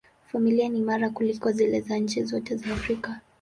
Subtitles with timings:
[0.27, 3.21] Familia ni imara kuliko zile za nchi zote za Afrika.